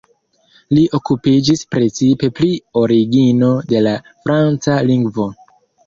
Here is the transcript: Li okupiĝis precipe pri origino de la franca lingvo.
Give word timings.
Li 0.77 0.85
okupiĝis 0.99 1.61
precipe 1.75 2.31
pri 2.41 2.51
origino 2.83 3.53
de 3.71 3.87
la 3.91 3.97
franca 4.27 4.83
lingvo. 4.93 5.33